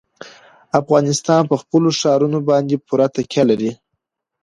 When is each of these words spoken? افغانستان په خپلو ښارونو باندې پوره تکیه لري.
افغانستان 0.81 1.41
په 1.51 1.55
خپلو 1.61 1.89
ښارونو 1.99 2.39
باندې 2.49 2.75
پوره 2.85 3.07
تکیه 3.15 3.43
لري. 3.49 3.71